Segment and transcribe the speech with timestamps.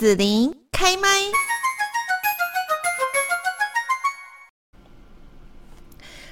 [0.00, 1.08] 子琳开麦。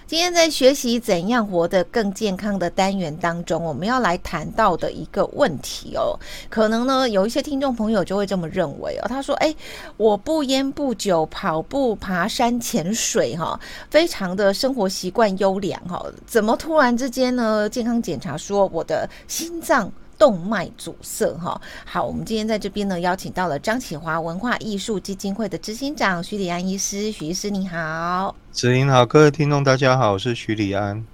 [0.06, 6.18] 今天在学习怎样活得更健康的单元当中，我们要来谈到的一个问题哦，
[6.49, 9.54] 可能呢有一些听众朋友就会这么认为哦，他说：“哎，
[9.98, 13.61] 我不烟不酒，跑步、爬山、潜水，哈，
[13.91, 17.69] 非常的生活习惯优良，哈，怎么突然之间呢？
[17.69, 31.04] 健康检查说我的心脏。”动脉阻塞，哈，好，我们今天在这边呢，邀请到了张启华文化艺术基金会的执行长许礼安医师，许医师你好，子琳好，各位听众大家好，我是许礼安。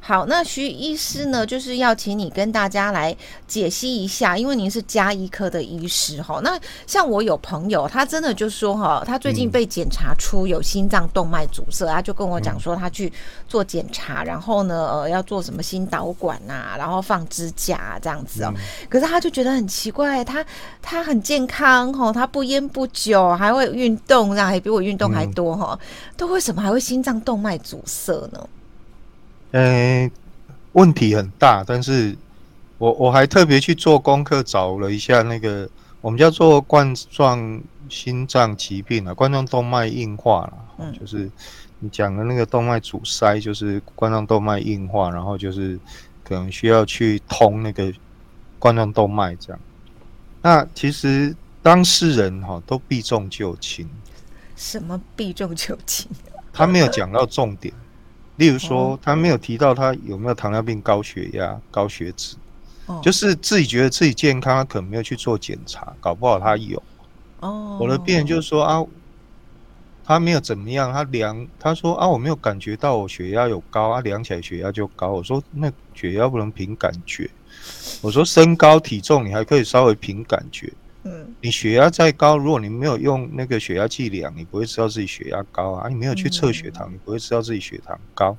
[0.00, 3.14] 好，那徐医师呢，就是要请你跟大家来
[3.46, 6.40] 解析一下，因为您是加医科的医师哈。
[6.42, 13.12] 那像我有朋友，他真的就说哈，他最近被检查出有心脏动脉阻塞，他就跟我讲说他去
[13.46, 18.52] 做检查，然后呢，呃，要做什么心导管呐，然后放支架这样子哦。
[18.88, 20.44] 可是他就觉得很奇怪，他
[20.80, 25.78] 他很健康哈，他不烟不酒，还会运动，这样还比我运动还多哈，
[26.16, 28.48] 都为什么还会心脏动脉阻塞呢？
[29.52, 30.10] 呃、欸，
[30.72, 32.16] 问题很大，但是
[32.76, 35.68] 我我还特别去做功课，找了一下那个
[36.00, 41.30] 我们叫做冠状心脏疾病啊，冠状动脉硬化了，嗯，就是
[41.78, 45.78] 你讲的那个动脉阻塞，就是冠状动脉硬化，然后就是
[46.22, 47.90] 可能需要去通那个
[48.58, 49.60] 冠状动脉这样。
[50.42, 53.88] 那其实当事人哈都避重就轻，
[54.54, 56.06] 什么避重就轻？
[56.52, 57.72] 他没有讲到重点。
[58.38, 62.36] 例如说，他没有提到他有没有糖尿病、高血压、高血脂，
[63.02, 66.82] 就是自己觉得自己健康，他可能没有去做检查，搞不好他有。
[67.40, 68.84] 哦，我的病人就是说啊，
[70.04, 75.10] 他没有怎么样，他量，他说啊，我没有感觉到我血压有高啊，量起来血压就高。
[75.10, 77.28] 我说那血压不能凭感觉，
[78.00, 80.72] 我说身高体重你还可以稍微凭感觉。
[81.04, 85.88] 嗯，你血压再高，如果你没有用那个血压计量，你不会知道自己血压高啊。
[85.88, 88.36] 你没有去测血糖，你不会知道自己血糖高。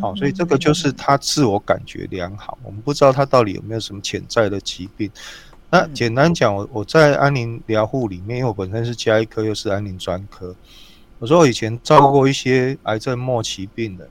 [0.00, 2.58] 好，所以这个就是他自我感觉良好。
[2.62, 5.10] 我们不知道他到底有没有什么潜在的疾病。
[5.70, 10.54] 那简单讲，我我在安宁疗护里面，因为我本身是加医科，又是安宁专科。
[11.18, 14.08] 我说我以前照顾过一些癌症末期病人。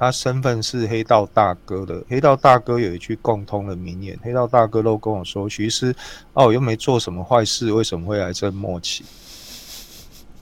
[0.00, 5.94] 他身份是黑道大哥的，黑道大哥有一句共通的名言，黑道大哥都跟我说：“徐医师，
[6.32, 9.04] 哦，我又没做什么坏事，为什么会癌症末期？”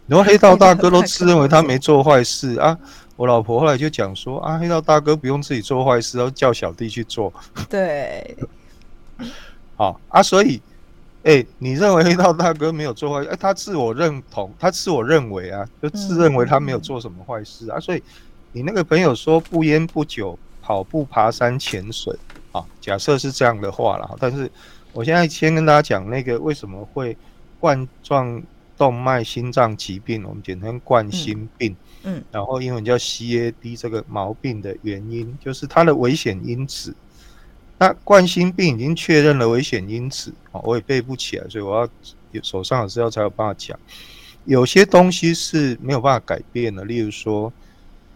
[0.06, 2.78] 然后黑道大哥都自认为他没做坏事啊。
[3.16, 7.32] 我老婆后来就讲说：“啊，黑道大哥不用自己做坏事，要叫小弟去做。”
[7.68, 8.36] 对，
[9.74, 10.62] 好啊，所以，
[11.24, 13.28] 哎、欸，你认为黑道大哥没有做坏事？
[13.30, 18.00] 哎、欸，他自我认同，他自我认为啊，就自认为他没有做什么坏事啊，所以。
[18.52, 22.16] 你那个朋友说不烟不酒，跑步、爬山、潜水，
[22.50, 24.16] 啊，假设是这样的话了。
[24.18, 24.50] 但是
[24.92, 27.16] 我现在先跟大家讲那个为什么会
[27.60, 28.42] 冠状
[28.76, 36.94] 动脉心脏疾病，我们简称冠心病，嗯，嗯，然后英文叫 CAD 这个毛病的原因，就是它的危险因子。
[37.78, 41.88] 那冠心病已经确认了危险因子，啊，我也背不起来，所以我要
[42.42, 43.78] 手上的资料才有办法讲。
[44.46, 47.52] 有些东西是没有办法改变的，例如说。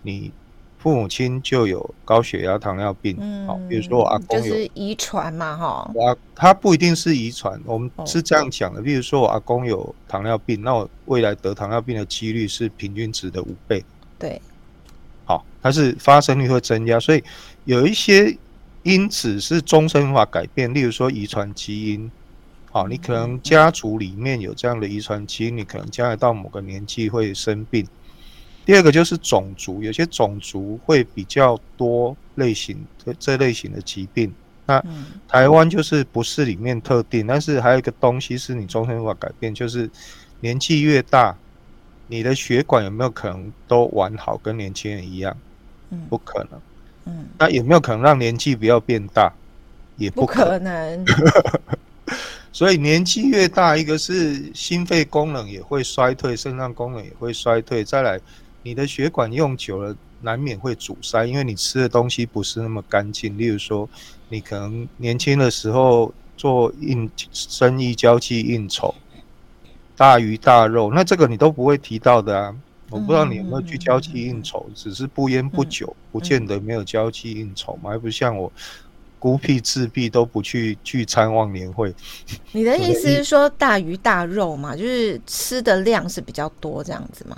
[0.02, 0.30] 你
[0.78, 5.90] 父母亲就有高血压、糖尿病，好、嗯，比如说我阿公有，就是遗传嘛，哈。
[5.94, 8.80] 我他不一定是遗传，我们是这样讲的。
[8.80, 13.84] 哦、比如说我阿公有糖尿病，那我未来得糖尿病的几率是平均值的五倍。
[14.18, 14.42] 对，
[15.24, 17.22] 好，它是发生率会增加，所以
[17.64, 18.36] 有一些
[18.82, 22.10] 因子是终身无法改变，例如说遗传基因，
[22.72, 27.86] 好，你可能家族里面有这样的遗传基因，你可能将来到某个年纪会生病。
[28.64, 34.32] 第二个就是种族，有些种族会比较多类型这这类型的疾病。
[34.64, 34.82] 那
[35.26, 39.90] 台湾就是不是里面特定，但是还有一个东西是你终身无法改变，就是
[40.40, 41.36] 年纪越大，
[42.06, 45.36] 你的血管有没有可能都完好，跟年轻人一样？
[45.90, 46.60] 嗯不可能。
[47.06, 49.32] 嗯，那有没有可能让年纪不要变大？
[49.96, 51.04] 也不可能。
[52.52, 58.20] 所以年纪越大，一个是心肺功能也会衰退，肾脏功能也会衰退，再来。
[58.62, 63.36] 你的血管用久了，难免会阻塞，因为你吃的东西不是那么干净。
[63.36, 63.88] 例如说，
[64.28, 68.94] 你可能年轻的时候做应生意交际应酬，
[69.96, 72.56] 大鱼大肉，那这个你都不会提到的啊。
[72.90, 77.90] 我不知道你有没有去交际应酬，只是不烟不酒，不见得没有交际应酬嘛。
[77.90, 78.52] 还不像我
[79.18, 81.94] 孤僻自闭都不去聚餐忘年会。
[82.52, 84.76] 你的意思是说大鱼大肉嘛？
[84.76, 87.36] 就是吃的量是比较多这样子吗？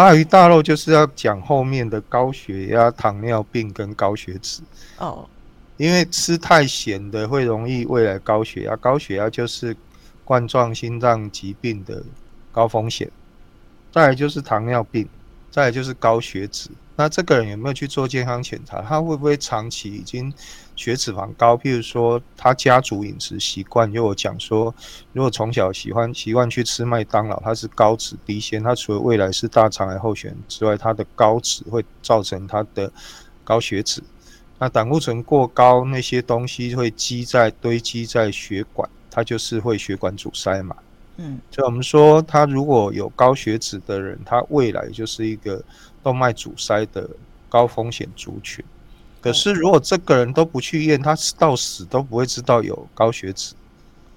[0.00, 4.62] 大鱼大肉就是要讲后面的高血压、糖尿病跟高血脂
[4.96, 5.28] 哦，
[5.76, 9.76] 因为吃太咸的会容易未来高血压，高血压就是
[10.24, 12.02] 冠状心脏疾病的
[12.50, 13.10] 高风险，
[13.92, 15.06] 再来就是糖尿病，
[15.50, 16.70] 再来就是高血脂。
[16.96, 18.80] 那这个人有没有去做健康检查？
[18.80, 20.32] 他会不会长期已经
[20.80, 21.56] 血脂肪高？
[21.58, 24.74] 譬如说，他家族饮食习惯，就有讲说，
[25.12, 32.90] 如果从小喜欢习惯去吃麦当劳，他是高脂低纤，他除了未来是大肠癌候选之外，他的高脂会造成他的
[33.44, 34.02] 高血脂。
[34.58, 40.74] 那胆固醇过高，那些东西会积在堆积在血管，它就是会血管阻塞嘛。
[41.16, 45.62] 嗯，所以我们说，他如果有高血脂的人，他未来就是一个
[46.02, 47.08] 动脉阻塞的
[47.48, 48.64] 高风险族群。
[49.20, 53.54] 可是如果这个人都不去验，他到死都不会知道有高血脂。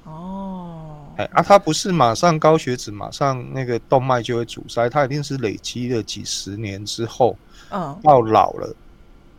[0.05, 7.37] 哦，哎啊，他不是马上高血脂，马上那个动脉就会阻塞，他一定是累积了几十年之后，
[7.69, 8.75] 嗯，到老了。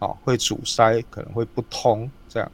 [0.01, 2.53] 哦，会阻塞，可能会不通，这样。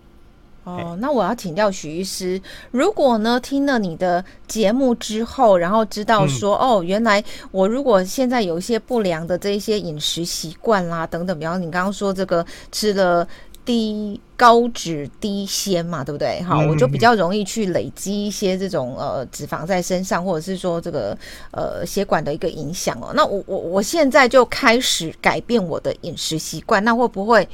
[0.64, 2.40] 哦，那我要请教许医师，
[2.70, 13.26] 如果呢听了你的节目之后，然后知道说，嗯、哦，原来我如果现在有一些不良的这一些饮食习惯啦，等等，比方你刚刚说这个吃了。
[13.62, 16.42] 低高脂低纤嘛，对不对？
[16.42, 21.16] 好，我就比较容易去累积一些这种呃脂肪在身上，或者是说这个
[21.52, 23.12] 呃血管的一个影响哦。
[23.14, 27.46] 那我我我现在就开始改变我的饮食习惯，那会不会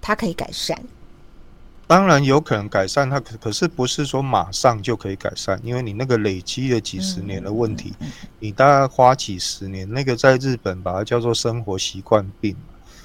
[0.00, 0.76] 它可以改善？
[1.92, 7.92] 当然有可能改善，它可可是不是说马上就可以改善，因为你那个累积了几十年的问题，
[8.38, 12.56] 你大概花几十年，那个在日本把它叫做生活习惯病。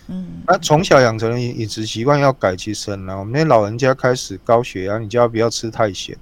[0.07, 3.19] 嗯，那从小养成的饮食习惯要改，其实很难。
[3.19, 6.18] 我们那老人家开始高血压，你就要不要吃太咸。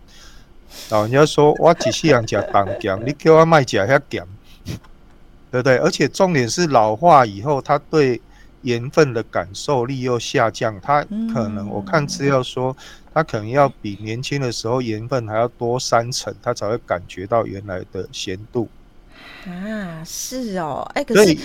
[0.89, 4.25] 老人家说：“我只是养讲糖咸，你给我卖假遐咸，
[5.51, 8.19] 对不对？”而且重点是老化以后，他对
[8.65, 10.77] 盐分的感受力又下降。
[10.81, 11.01] 他
[11.33, 12.75] 可能我看资料说，
[13.13, 18.67] 他可能要比年轻的时候盐分还要多三成，他才会感觉到原来的咸度。
[19.47, 21.37] 啊，是哦，哎，可是。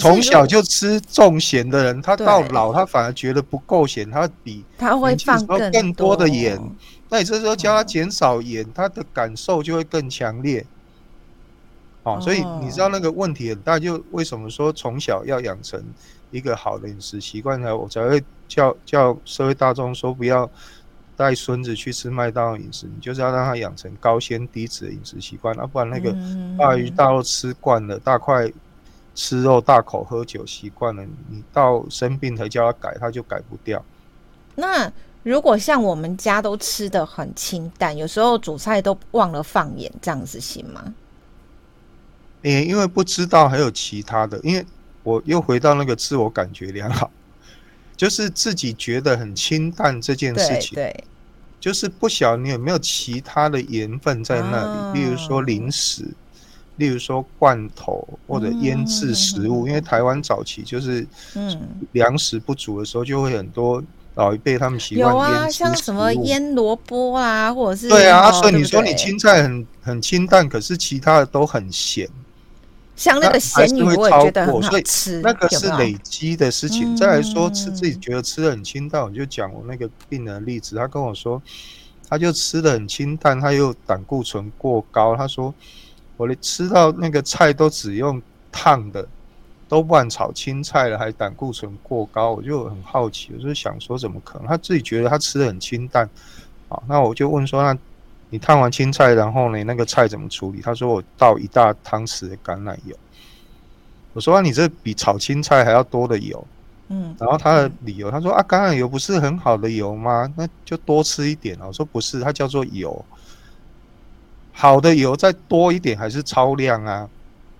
[0.00, 6.60] 从小就吃重咸的人，他到老他反而觉得不够咸，他比他会放更多的盐。
[7.08, 10.66] 那你这时候教他减少盐，他的感受就会更强烈。
[12.06, 15.82] 哦，所以你知道那个问题很大，就为什么说从小要养成
[16.30, 17.76] 一个好的饮食习惯呢？
[17.76, 20.48] 我才会叫叫社会大众说不要
[21.16, 26.16] 带孙子去吃麦当劳饮食，你就是要让他养成高纤低脂的饮食习惯，啊，不然那个
[26.56, 28.50] 大鱼大肉吃惯了，大块。
[29.18, 33.82] 吃肉大口喝酒习惯了，你到生病才叫他改，他就改不掉。
[34.54, 34.92] 那
[35.22, 40.92] 如果像我们家都吃的很清淡，有时候煮菜都忘了放盐，这样子行吗？
[42.46, 44.64] 诶、欸，因为不知道还有其他的，因为
[45.02, 47.10] 我又回到那个自我感觉良好，
[47.96, 51.04] 就是自己觉得很清淡这件事情，对，对。
[51.58, 56.04] 就是不晓得你有没有其他的盐分在那里，哦、比如说零食。
[56.76, 61.06] 例如说罐头或者腌制食物，嗯、因为台湾早期就是
[61.92, 63.82] 粮食不足的时候，就会很多
[64.14, 72.06] 老一辈他们习惯有啊，像什么腌萝卜啊，或者是对啊，所以你说你青菜很很清淡，可是其他的都很咸，
[72.96, 76.96] 像那个咸鱼我也觉得很好吃，那个是累积的事情。
[76.96, 81.40] 再来说吃自己觉得吃的很清淡，我就讲我那个病人的例子，他跟我说，
[82.08, 85.54] 他就吃的很清淡，他又胆固醇过高，他说。
[86.18, 89.06] 我连吃到那个菜都只用烫的，
[89.68, 94.48] 都不敢炒青菜了，还胆固醇过高，我就很好奇，我就想说怎么可能？
[94.48, 96.08] 他自己觉得他吃的很清淡，
[96.70, 97.78] 啊，那我就问说，那
[98.36, 100.60] 你烫完青菜，然后呢，那个菜怎么处理？
[100.60, 102.94] 他说我倒一大汤匙的橄榄油。
[104.12, 106.46] 我说你这比炒青菜还要多的油，
[106.88, 110.30] 嗯，然后他的理由，他说啊，橄榄油不是很好的油吗？
[110.36, 111.56] 那就多吃一点。
[111.60, 113.02] 我说不是，它叫做油。
[114.52, 117.08] 好的油再多一点还是超量啊，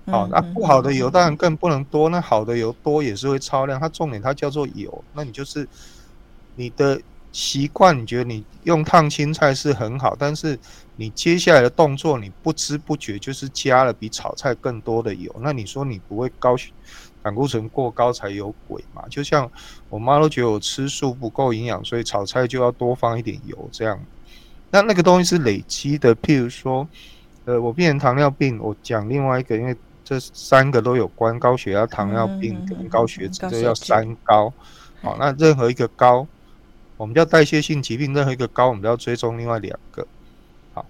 [0.09, 3.80] 好，那不好的油当然更不能多，那好的油多也是会超量。
[3.80, 5.66] 它重点它叫做油，那你就是
[6.54, 7.00] 你的
[7.37, 10.59] 习惯，你觉得你用烫青菜是很好，但是
[10.97, 16.57] 你接下来的动作你不知不觉就是加了比炒菜更多的油，那你说你不会高
[17.23, 19.05] 胆固醇过高才有鬼嘛？
[19.11, 19.50] 就像
[19.90, 24.00] 我妈都觉得我吃素不够营养，所以炒菜就要多放一点油这样。
[24.71, 26.88] 那那个东西是累积的，譬如说，
[27.45, 34.50] 呃，我变成糖尿病，我讲另外一个，因为这三个都有关，高血压、糖尿病跟高血脂，这叫三高。
[35.02, 36.26] 好，那任何一个高，
[36.97, 40.07] 我们叫代谢性疾病，任何一个高，我们都要追踪另外两个。
[40.73, 40.85] 好，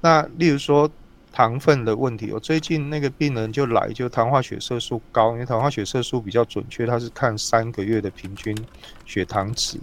[0.00, 0.90] 那例如说
[1.32, 8.56] 糖分的问题，我最近那个病人就来，就糖化血色素高，因为糖化血色素比较准确，它是看三个月的平均
[9.04, 9.78] 血糖值。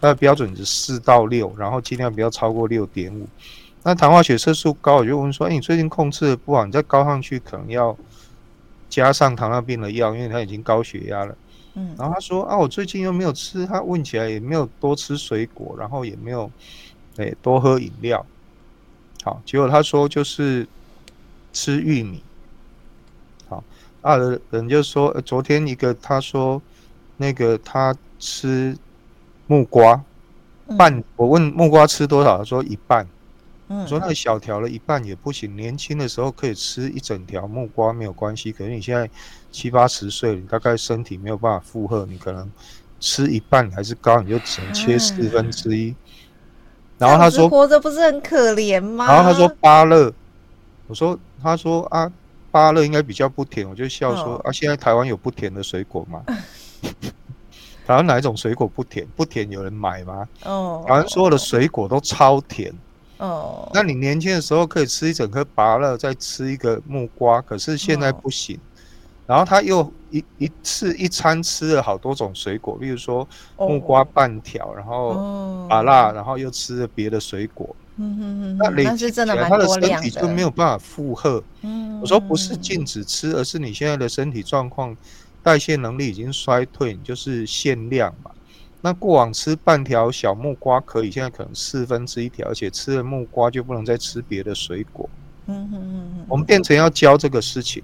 [0.00, 3.28] 它的标准值四到六，然后尽量不要超过六点五。
[3.84, 7.96] 那糖化血色素高，我就问说，哎、你最近控制的不好，你再高上去可能要
[8.88, 11.36] 加上糖尿病的药，因为他已经高血压了。
[11.74, 16.50] 嗯，然后他说啊，我最近又没有吃，他问起来也没有多吃水果，然后也没有，
[17.16, 18.24] 哎、欸，多喝饮料。
[19.24, 20.66] 好，结果他说就是
[21.52, 22.22] 吃玉米。
[23.48, 23.64] 好，
[24.02, 24.16] 啊
[24.50, 26.60] 人就说，呃、昨天一个他说
[27.16, 28.76] 那个他吃
[29.46, 30.02] 木瓜
[30.76, 33.06] 半，嗯、我问木瓜吃多少，他说一半。
[33.80, 39.08] 我说那小条了一半也不行，年轻的时候可以吃一整条木瓜没有关系，可是你现在
[39.50, 42.50] 七八十岁，你大概身体没有办法负荷，你可能
[43.00, 45.94] 吃一半还是高，你就只能切四分之一。
[46.98, 49.06] 然后他说活着不是很可怜吗？
[49.06, 50.12] 然后他说芭乐，
[50.86, 52.10] 我说他说啊
[52.50, 56.22] 芭乐应该比较不甜，我就笑说啊现在台湾有不甜的水果吗？
[57.84, 59.04] 台湾哪一种水果不甜？
[59.16, 60.28] 不甜有人买吗？
[60.44, 62.72] 哦，台湾所有的水果都超甜。
[63.22, 68.56] 哦，那你年轻的时候可以吃一整颗芭乐，再吃一个木瓜，可是现在不行。
[68.56, 68.60] 哦、
[69.28, 73.26] 然后他又一一次一餐吃了好多种水果，比如说
[73.56, 77.76] 木瓜半条，哦、然后芭乐，然后又吃了别的水果。
[77.96, 81.40] 嗯嗯嗯，那累积起来他的身体就没有办法负荷。
[81.60, 84.96] 嗯，我说不是禁止吃，而是你现在的身体状况，
[85.44, 88.32] 代谢能力已经衰退，你就是限量嘛。
[88.84, 95.08] 那过往吃半条小木瓜可以，现在可能四分之一条，而且吃了木瓜就不能再吃别的水果。
[95.46, 97.82] 嗯嗯嗯，我们变成要教这个事情。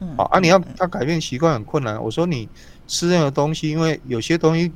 [0.00, 2.02] 嗯，好啊，你要要改变习惯很困难。
[2.02, 2.48] 我说你
[2.86, 4.72] 吃任何东西，因为有些东西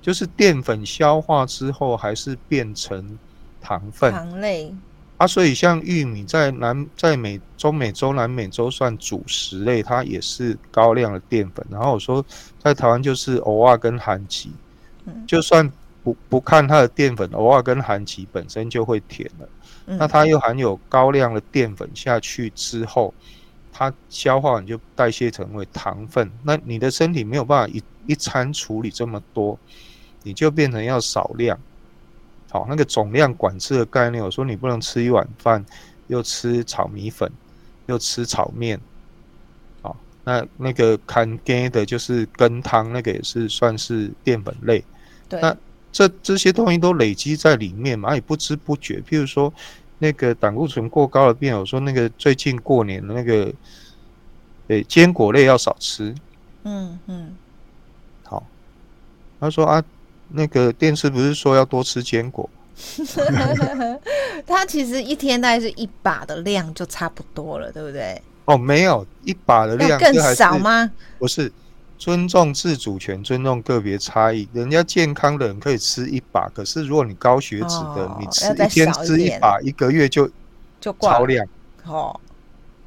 [0.00, 3.18] 就是淀粉消化之后还是变成
[3.60, 4.10] 糖分。
[4.12, 4.74] 糖类。
[5.18, 11.66] 啊，所以像玉米在南在美中美洲南美洲算主食类，它也是高量的淀粉。
[11.68, 12.24] 然后我说
[12.58, 14.24] 在台湾就是偶尔跟番
[15.04, 15.10] 薯。
[15.26, 15.70] 就算
[16.02, 19.48] 不不看它的淀粉，偶尔跟含曲本身就会甜了。
[19.86, 23.12] 那它又含有高量的淀粉下去之后，
[23.72, 26.30] 它消化完就代谢成为糖分。
[26.44, 29.58] 那你的身体没有办法一一餐处理这么多，
[30.22, 31.58] 你就变成要少量。
[32.50, 35.64] 好，那个总量管制的概念，我说你不能吃一碗饭，
[36.06, 37.30] 又吃炒米粉，
[37.86, 38.80] 又吃炒面。
[40.24, 44.84] 好，那那个看羹的就是羹汤，那个也是算是淀粉类。
[45.28, 45.56] 对那
[45.92, 49.00] 这这些东西都累积在里面嘛，也不知不觉。
[49.08, 49.52] 譬如说，
[49.98, 53.44] 那个胆固醇过高的病友说，那个最近过年的那个，
[54.68, 56.14] 诶、欸，坚果类要少吃。
[56.64, 57.36] 嗯嗯。
[58.22, 58.46] 好，
[59.40, 59.82] 他说啊，
[60.28, 62.48] 那个电视不是说要多吃坚果？
[64.46, 68.22] 他其实一天大概是一把的量就差不多了，对不对？
[68.50, 70.90] 哦，没有一把的量更少吗？
[71.18, 71.52] 不是。
[71.98, 74.48] 尊重自主权，尊重个别差异。
[74.54, 80.26] 人家健康的人可以吃一把，可是如果你高血脂的，哦、你吃一天吃一把，一个月就
[80.80, 81.46] 就超量。
[81.84, 82.18] 哦，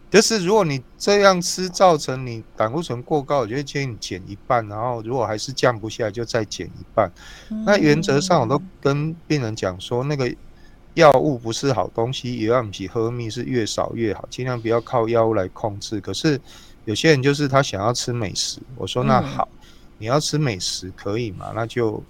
[0.10, 4.68] 就是如果你这样吃，造成你胆固醇过高，我就会建议你减一半。
[4.68, 7.12] 然后如果还是降不下来，就再减一半。
[7.52, 10.28] 嗯、那原则上我都跟病人讲说，那个
[10.96, 16.00] 药物不是好东西，也要比喝蜜是越少越好，尽量不要靠药物来控制。
[16.02, 16.40] 可是。
[16.86, 19.66] 有些人就是他想要吃美食，我说那好，嗯、
[20.00, 21.54] 你要吃美食可以嘛？
[21.56, 22.04] 那就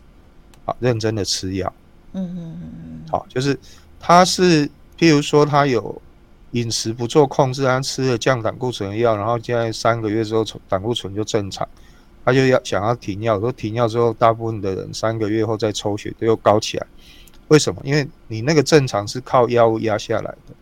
[0.65, 1.71] 好认真的吃药。
[2.13, 3.01] 嗯嗯嗯嗯。
[3.07, 3.55] 好，就是
[3.99, 6.01] 他是譬如说他有
[6.53, 11.69] 饮食不做控制，他吃了降胆固醇的药，然后现在三个月之后胆固醇就正常，
[12.25, 13.35] 他就要想要停药。
[13.35, 16.87] 我说停药之后，大部分的人三个月后再抽血都又高起来，
[17.50, 17.81] 为什么？
[17.83, 20.55] 因为你那个正常是靠药物压下来的。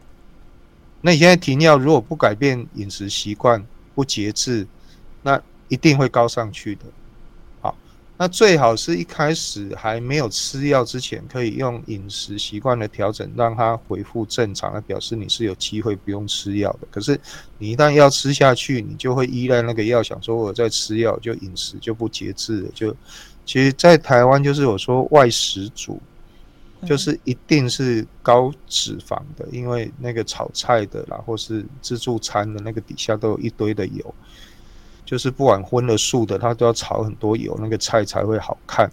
[1.02, 4.68] 那你现在停药，如果不改变饮食习惯，不节制，
[5.24, 6.82] 那一定会高上去的。
[7.60, 7.76] 好，
[8.18, 16.88] 那最好是一开始还没有吃药之前，可以用饮食习惯的调整，让它恢复正常，来表示你是有机会不用吃药的。
[16.92, 17.20] 可是
[17.58, 22.70] 你一旦要吃下去，你就会依赖那个药，想说我在吃药，就饮食就不节制了。
[22.76, 22.96] 就
[23.44, 26.00] 其实，在台湾就是我说外食族，
[26.86, 34.16] 就是一定是高脂肪的，因为那个炒菜的啦，或是自助餐的那个底下都有一堆的油，
[35.06, 38.92] 就是不管荤的素的，它都要炒很多油，那个菜才会好看。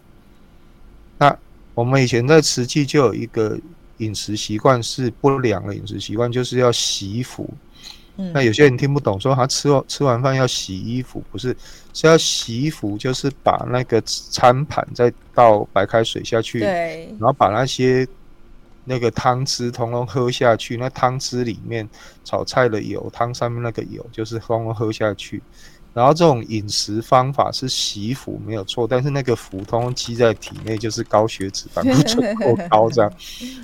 [1.17, 1.37] 那
[1.75, 3.59] 我们以前在瓷器就有一个
[3.99, 7.49] 饮食习惯是不良的饮食习惯，就是要洗衣服
[8.27, 8.33] 服。
[8.35, 11.57] 那有些人听不懂，说他吃完吃完饭要洗衣服，不是
[11.93, 18.07] 是要洗衣服，就是把那个餐盘再倒白开水下去，对，然后把那些
[18.85, 20.77] 那个汤汁通通喝下去。
[20.77, 21.89] 那汤汁里面
[22.25, 25.43] 炒菜的油，汤上面那个油就是通通喝下去。
[25.95, 33.13] 然后这种饮食方法是洗衣服没有错，但是那个腐通积在体内就是高血脂、胆固醇过高这样。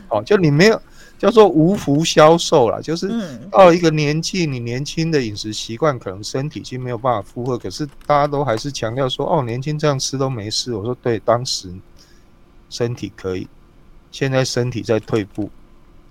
[0.08, 0.80] 哦，就你没有。
[1.18, 3.11] 叫做无福消受啦，就是
[3.50, 10.75] 到一个年纪，你年轻的饮食习惯可能身体已经没有办法负荷，可是大家都还是强调说，哦，年轻这样吃都没事。
[10.75, 11.73] 我说对，当时
[12.68, 13.49] 身体可以，
[14.11, 15.50] 现在身体在退步，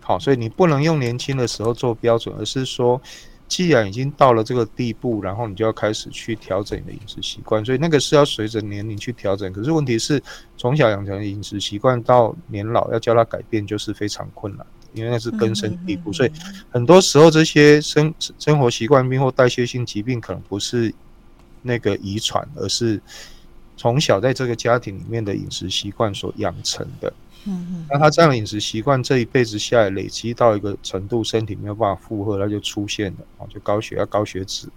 [0.02, 3.02] 好，所以你不能用年轻的时候做标准，而是说。
[3.46, 9.52] 既然已经到了这个地步，然后你就要开始去调整你的饮食习惯，所以那个是要随着年龄去调整。
[9.54, 10.20] 可是问题是，
[10.58, 16.12] 从小养成的饮食习惯到年老要叫他改变，就是非常困难的，因为那是根深蒂固。
[16.14, 16.32] 所以
[16.70, 20.94] 很多时候这些生生活习惯病或代谢性疾病，可能不是
[21.62, 23.02] 那个遗传，而是
[23.78, 27.12] 从小在这个家庭里面的饮食习惯所养成的。
[27.46, 34.68] 嗯嗯，那他这样的饮食习惯，这一辈子下来累积到一个程度，身体没有办法负荷，那就出现了啊，就高血压、高血脂，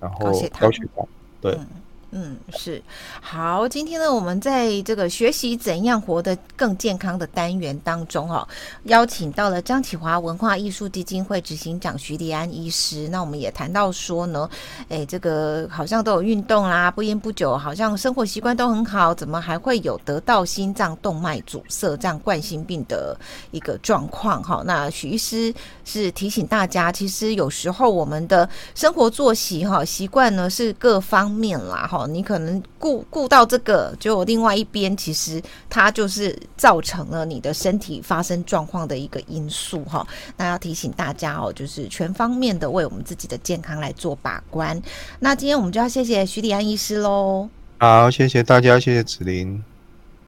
[0.00, 0.18] 然后
[0.58, 1.06] 高血糖，
[1.40, 1.52] 对。
[1.52, 1.66] 嗯
[2.10, 2.82] 嗯，是
[3.20, 3.68] 好。
[3.68, 8.48] 今天呢，我们在这个学习怎样活得更健康的单元当中，哦，
[8.84, 13.06] 邀请到了张启华文化艺术基金会执行长徐立安医师。
[13.08, 14.48] 那我们也谈到说呢，
[14.88, 23.14] 哎，这个好像都有运动啦，不烟不酒，好像生活习惯都很好，怎么还会有得到心脏动脉阻塞这样冠心病的
[23.50, 24.42] 一个状况？
[24.42, 25.52] 哈，那徐医师
[25.84, 31.97] 是提醒大家，其实有时候我们的生活作息哈习惯呢是各方面啦，哈。
[31.98, 40.06] 哦，你可能顾顾到这个，就另外一边，其实它就是造成了你的身体发生状况的一个因素哈。
[40.36, 44.80] 那要提醒大家哦，就是全方面的为我们自己的健康来做把关。
[45.18, 47.48] 那今天我们就要谢谢徐迪安医师喽。
[47.78, 49.62] 好，谢谢大家，谢谢子琳。